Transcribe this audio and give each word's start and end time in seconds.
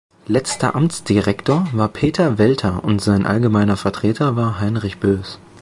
Letzter 0.25 0.73
Amtsdirektor 0.75 1.67
war 1.73 1.87
Peter 1.87 2.39
Welter 2.39 2.83
und 2.83 3.03
sein 3.03 3.27
allgemeiner 3.27 3.77
Vertreter 3.77 4.35
war 4.35 4.59
Heinrich 4.59 4.97
Bös. 4.97 5.37